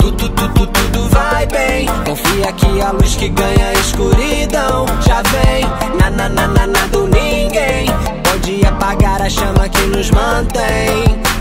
[0.00, 1.86] Tudo, tudo, tudo vai bem.
[2.04, 5.64] Confia que a luz que ganha a escuridão já vem.
[6.00, 7.86] Na, na, na, na, nada ou ninguém
[8.24, 11.31] pode apagar a chama que nos mantém.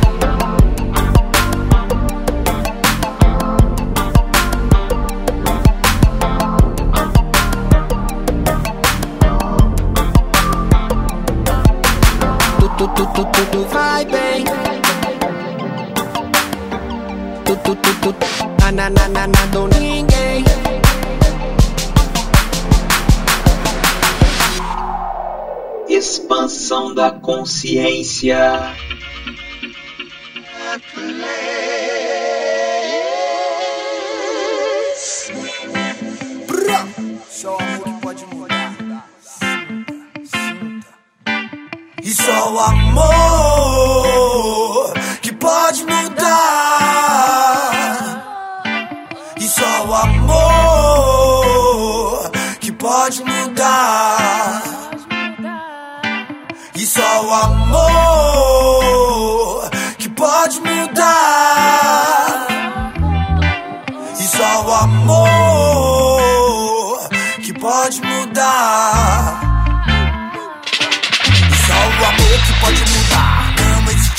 [27.51, 28.73] Consciência.
[37.29, 38.75] Só o amor que pode mudar.
[42.01, 42.93] E só o amor
[45.21, 46.10] que pode mudar.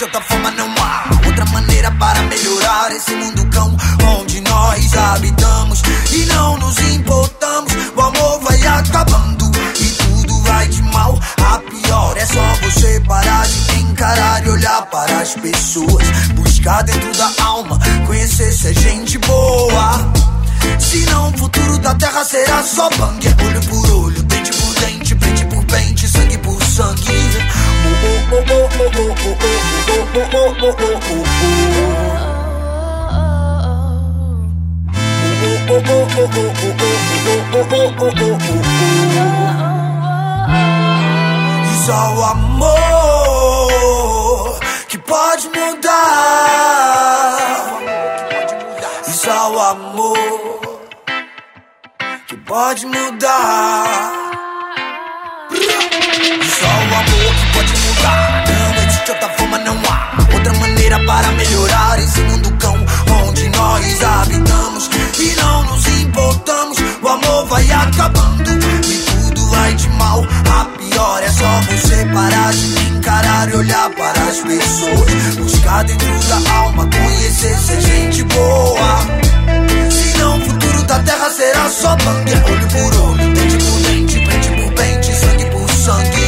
[0.02, 3.76] Existe outra forma, não há outra maneira para melhorar esse mundo cão
[4.18, 5.80] onde nós habitamos
[6.10, 7.72] e não nos importamos.
[7.94, 12.16] O amor vai acabando e tudo vai de mal a pior.
[12.16, 16.08] É só você parar de encarar e olhar para as pessoas.
[16.34, 20.12] Buscar dentro da alma, conhecer se é gente boa.
[20.80, 23.24] Senão o futuro da terra será só bang.
[23.46, 27.02] Olho por olho, dente por dente, pente por pente, sangue por sangue.
[27.84, 29.11] Oh, oh, oh, oh, oh, oh, oh,
[35.72, 35.76] E
[41.86, 43.00] só o amor
[44.88, 45.92] que pode mudar.
[49.08, 50.82] E só o amor
[52.26, 54.12] que pode mudar.
[55.50, 58.44] E só o amor que pode mudar.
[58.46, 62.81] Não existe outra forma, não há outra maneira para melhorar esse mundo cão
[63.62, 64.90] nós habitamos
[65.20, 66.78] e não nos importamos.
[67.00, 71.22] O amor vai acabando e tudo vai de mal a pior.
[71.22, 75.36] É só você parar de encarar e olhar para as pessoas.
[75.36, 78.98] Buscar dentro da alma, conhecer ser gente boa.
[79.90, 82.32] Senão o futuro da terra será só bang.
[82.50, 86.21] Olho por olho, dente por dente, pente por pente, sangue por sangue.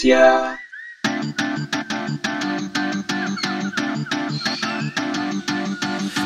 [0.00, 0.58] Consciência.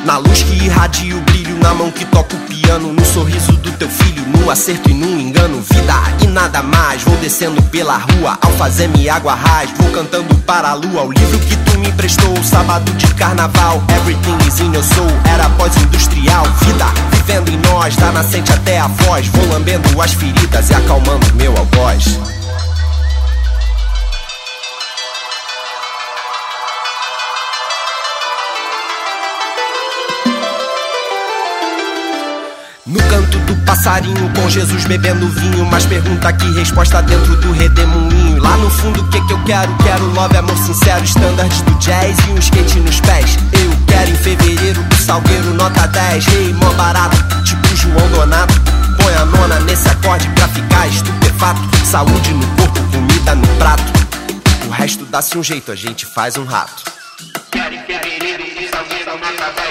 [0.05, 3.71] Na luz que irradia o brilho, na mão que toca o piano, no sorriso do
[3.71, 5.61] teu filho, no acerto e no engano.
[5.61, 10.35] Vida e nada mais, vou descendo pela rua, ao fazer me água raiz, vou cantando
[10.43, 11.03] para a lua.
[11.03, 15.49] O livro que tu me emprestou, sábado de carnaval, everything is in your soul, era
[15.51, 16.45] pós-industrial.
[16.61, 21.33] Vida vivendo em nós, da nascente até a voz, vou lambendo as feridas e acalmando
[21.33, 22.34] meu algoz.
[33.75, 35.65] Passarinho, com Jesus bebendo vinho.
[35.65, 38.41] Mas pergunta que resposta dentro do redemoinho.
[38.41, 39.75] Lá no fundo, o que que eu quero?
[39.83, 43.37] Quero love, amor sincero, standards do jazz e um skate nos pés.
[43.51, 46.25] Eu quero em fevereiro do Salgueiro, nota 10.
[46.25, 48.53] Rei, mó barato, tipo João Donato.
[49.01, 51.59] Põe a nona nesse acorde pra ficar estupefato.
[51.85, 53.83] Saúde no corpo, comida no prato.
[54.67, 56.83] O resto dá-se um jeito, a gente faz um rato.
[57.51, 59.64] Quero em fevereiro do Salgueiro, nota 10.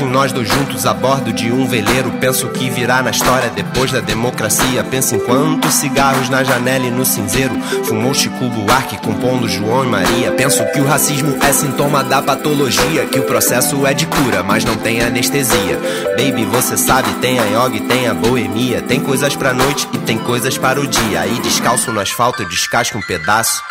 [0.00, 2.10] Em nós dois juntos a bordo de um veleiro.
[2.12, 4.82] Penso que virá na história depois da democracia.
[4.82, 7.54] Penso em quantos cigarros na janela e no cinzeiro.
[7.84, 10.32] Fumou Chico Buarque compondo João e Maria.
[10.32, 13.04] Penso que o racismo é sintoma da patologia.
[13.06, 15.78] Que o processo é de cura, mas não tem anestesia.
[16.16, 18.80] Baby, você sabe, tem a yoga e tem a boemia.
[18.80, 21.20] Tem coisas pra noite e tem coisas para o dia.
[21.20, 23.62] Aí descalço no asfalto, eu descasco um pedaço.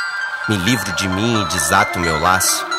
[0.48, 2.79] Me livro de mim e desato meu laço.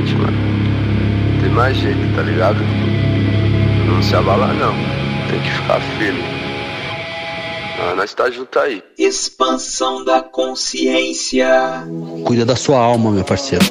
[0.00, 0.38] Frente, mano.
[1.40, 2.58] Tem mais jeito, tá ligado?
[3.86, 4.74] Não se abala não.
[5.30, 6.22] Tem que ficar firme.
[7.78, 8.82] Ah, nós tá junto aí.
[8.98, 11.48] Expansão da consciência.
[12.24, 13.64] Cuida da sua alma, meu parceiro.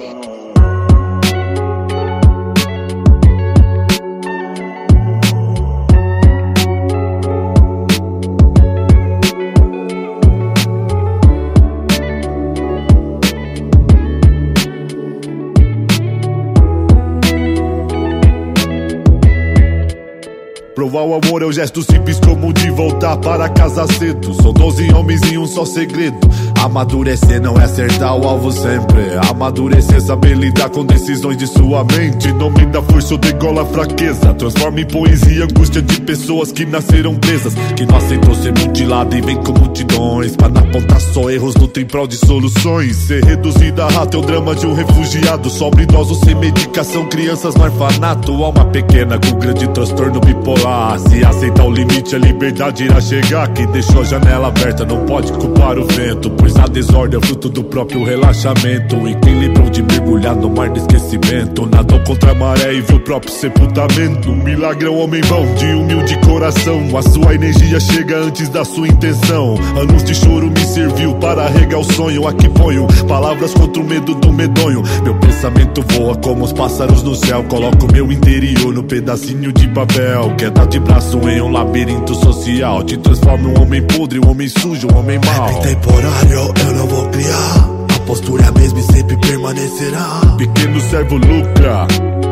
[20.89, 24.33] Provar o amor é o gesto simples como de voltar para casa cedo.
[24.33, 26.17] São 12 homens em um só segredo.
[26.61, 29.17] Amadurecer não é acertar o alvo sempre.
[29.29, 32.33] Amadurecer saber lidar com decisões de sua mente.
[32.33, 34.33] Nome da força ou degola a fraqueza.
[34.33, 37.53] Transforma em poesia angústia de pessoas que nasceram presas.
[37.77, 40.35] Que não aceitou ser mutilado e vem com multidões.
[40.35, 42.97] Pra não apontar só erros, luta em prol de soluções.
[42.97, 45.49] Ser reduzido a rato é o drama de um refugiado.
[45.49, 48.43] Sobre idosos sem medicação, crianças no orfanato.
[48.43, 50.99] Alma pequena com grande transtorno bipolar.
[50.99, 53.47] Se aceitar o limite, a liberdade irá chegar.
[53.53, 56.29] Quem deixou a janela aberta não pode culpar o vento.
[56.49, 58.95] Pois a desordem é fruto do próprio relaxamento.
[59.07, 61.67] E quem lembrou de mergulhar no mar do esquecimento?
[61.67, 64.31] Nadou contra a maré e viu o próprio sepultamento.
[64.31, 66.97] Milagre é um homem bom, de humilde coração.
[66.97, 69.59] A sua energia chega antes da sua intenção.
[69.79, 72.27] Anos de choro me serviu para regar o sonho.
[72.27, 74.81] Aqui ponho palavras contra o medo do medonho.
[75.03, 77.43] Meu pensamento voa como os pássaros no céu.
[77.43, 80.33] Coloco meu interior no pedacinho de papel.
[80.35, 82.81] Queda de braço em um labirinto social.
[82.83, 85.47] Te transforma um homem podre, um homem sujo, um homem mau.
[85.47, 87.69] Rap temporário eu não vou criar.
[87.95, 90.21] A postura é a mesma e sempre permanecerá.
[90.37, 91.87] Pequeno servo lucra.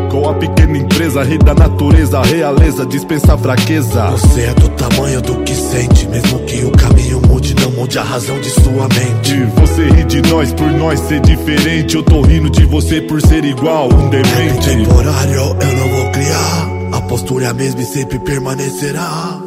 [0.10, 4.06] Com a pequena empresa, rei da natureza, realeza, dispensa a fraqueza.
[4.12, 8.04] Você é do tamanho do que sente, mesmo que o caminho mude, não mude a
[8.04, 9.44] razão de sua mente.
[9.60, 11.96] Você ri de nós por nós ser diferente.
[11.96, 14.70] Eu tô rindo de você por ser igual, um Rap demente.
[14.70, 16.70] temporário eu não vou criar.
[16.94, 19.47] A postura é a mesma e sempre permanecerá.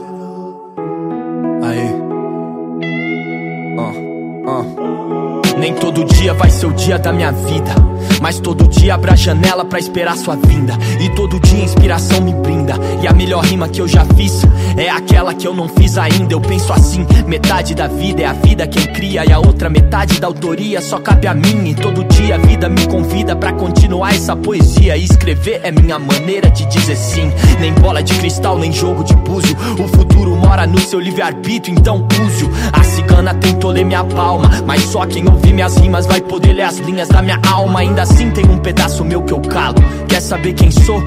[5.70, 7.89] Nem todo dia vai ser o dia da minha vida.
[8.20, 10.74] Mas todo dia abra a janela pra esperar sua vinda.
[11.00, 12.74] E todo dia a inspiração me brinda.
[13.02, 14.42] E a melhor rima que eu já fiz
[14.76, 16.34] é aquela que eu não fiz ainda.
[16.34, 19.24] Eu penso assim: metade da vida é a vida quem cria.
[19.24, 21.70] E a outra metade da autoria só cabe a mim.
[21.70, 24.96] E todo dia a vida me convida pra continuar essa poesia.
[24.96, 27.30] E escrever é minha maneira de dizer sim.
[27.58, 29.56] Nem bola de cristal, nem jogo de búzio.
[29.78, 32.50] O futuro mora no seu livre-arbítrio, então use-o.
[32.72, 34.50] A cigana tentou ler minha palma.
[34.66, 37.84] Mas só quem ouvir minhas rimas vai poder ler as linhas da minha alma.
[37.90, 39.74] Ainda assim tem um pedaço meu que eu calo.
[40.08, 41.02] Quer saber quem sou?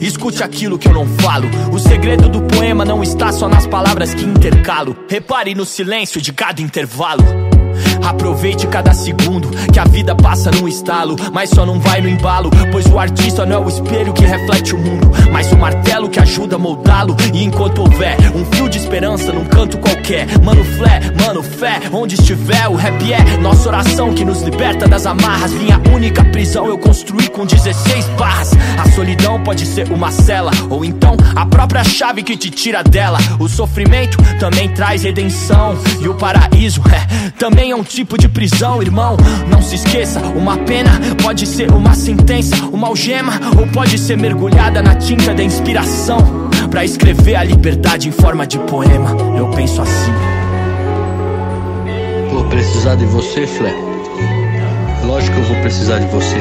[0.00, 1.46] Escute aquilo que eu não falo.
[1.70, 4.96] O segredo do poema não está só nas palavras que intercalo.
[5.10, 7.22] Repare no silêncio de cada intervalo.
[8.02, 12.50] Aproveite cada segundo que a vida passa num estalo, mas só não vai no embalo,
[12.70, 16.20] pois o artista não é o espelho que reflete o mundo, mas o martelo que
[16.20, 17.16] ajuda a moldá-lo.
[17.32, 22.14] E enquanto houver um fio de esperança num canto qualquer, mano flé, mano fé, onde
[22.14, 25.52] estiver o rap é nossa oração que nos liberta das amarras.
[25.52, 28.52] Minha única prisão eu construí com 16 barras.
[28.78, 33.18] A solidão pode ser uma cela, ou então a própria chave que te tira dela.
[33.38, 38.82] O sofrimento também traz redenção, e o paraíso é também é um tipo de prisão,
[38.82, 39.16] irmão.
[39.48, 40.90] Não se esqueça, uma pena
[41.22, 46.48] pode ser uma sentença, uma algema, ou pode ser mergulhada na tinta da inspiração.
[46.70, 50.12] Pra escrever a liberdade em forma de poema, eu penso assim.
[52.30, 53.74] Vou precisar de você, Flé.
[55.04, 56.38] Lógico que eu vou precisar de você.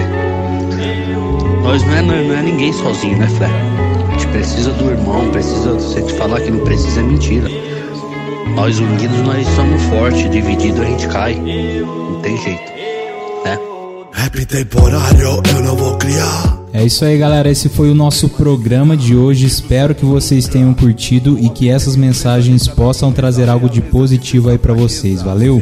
[1.63, 3.47] Nós não é, não é, é ninguém sozinho, né, Flé?
[3.47, 5.77] A gente precisa do irmão, precisa.
[5.79, 7.70] Se te falar que não precisa é mentira.
[8.55, 11.35] Nós unidos nós somos fortes, dividido a gente cai.
[11.35, 12.71] Não tem jeito,
[13.45, 13.57] né?
[14.11, 16.59] Rap temporário eu não vou criar.
[16.73, 17.49] É isso aí, galera.
[17.49, 19.45] Esse foi o nosso programa de hoje.
[19.45, 24.57] Espero que vocês tenham curtido e que essas mensagens possam trazer algo de positivo aí
[24.57, 25.21] pra vocês.
[25.21, 25.61] Valeu?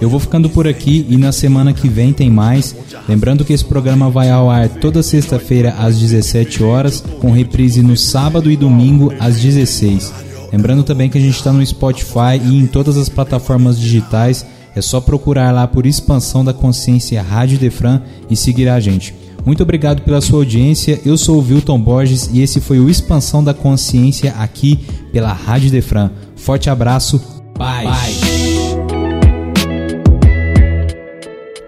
[0.00, 2.74] Eu vou ficando por aqui e na semana que vem tem mais.
[3.08, 7.96] Lembrando que esse programa vai ao ar toda sexta-feira às 17 horas, com reprise no
[7.96, 10.27] sábado e domingo às 16.
[10.52, 14.46] Lembrando também que a gente está no Spotify e em todas as plataformas digitais.
[14.74, 19.14] É só procurar lá por Expansão da Consciência Rádio Defran e seguir a gente.
[19.44, 21.00] Muito obrigado pela sua audiência.
[21.04, 24.78] Eu sou o Wilton Borges e esse foi o Expansão da Consciência aqui
[25.12, 26.10] pela Rádio Defran.
[26.36, 27.20] Forte abraço.
[27.56, 27.88] Bye.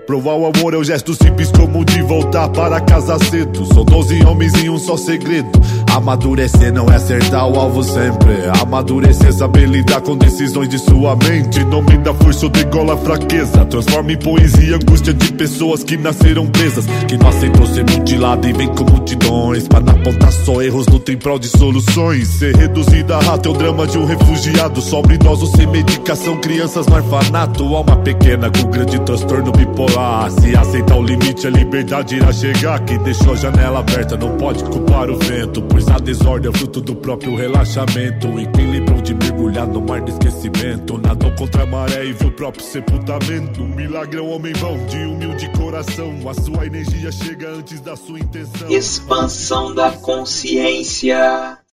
[0.07, 3.65] Provar o amor é o gesto simples como de voltar para casa cedo.
[3.67, 5.49] São 12 homens em um só segredo.
[5.91, 8.33] Amadurecer não é acertar o alvo sempre.
[8.63, 11.65] Amadurecer saber lidar com decisões de sua mente.
[11.65, 13.65] Não me dá força ou degola a fraqueza.
[13.65, 16.87] Transforma em poesia angústia de pessoas que nasceram presas.
[17.09, 19.67] Que não aceitou ser mutilado e vem com multidões.
[19.67, 22.29] Pra não apontar só erros, luta em prol de soluções.
[22.29, 24.81] Ser reduzida a rato é o drama de um refugiado.
[24.81, 27.65] Sobre idosos sem medicação, crianças no orfanato.
[27.75, 30.31] Alma pequena com grande transtorno bipolar.
[30.31, 32.79] Se aceitar o limite, a liberdade irá chegar.
[32.85, 35.61] Que deixou a janela aberta, não pode culpar o vento.
[35.81, 38.29] Pois a desordem é fruto do próprio relaxamento.
[38.29, 40.99] O equilíbrio de mergulhar no mar do esquecimento.
[40.99, 43.63] Nadou contra a maré e viu o próprio sepultamento.
[43.63, 46.13] O milagre um homem bom, de humilde coração.
[46.29, 48.71] A sua energia chega antes da sua intenção.
[48.71, 51.61] Expansão da consciência.